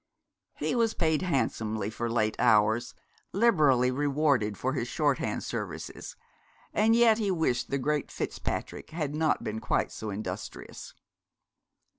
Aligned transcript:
He 0.57 0.73
was 0.73 0.95
paid 0.95 1.21
handsomely 1.21 1.91
for 1.91 2.09
late 2.09 2.35
hours, 2.39 2.95
liberally 3.33 3.91
rewarded 3.91 4.57
for 4.57 4.73
his 4.73 4.87
shorthand 4.87 5.43
services; 5.43 6.15
and 6.73 6.95
yet 6.95 7.19
he 7.19 7.29
wished 7.29 7.69
the 7.69 7.77
great 7.77 8.09
Fitzpatrick 8.09 8.89
had 8.89 9.13
not 9.13 9.43
been 9.43 9.59
quite 9.59 9.91
so 9.91 10.09
industrious. 10.09 10.95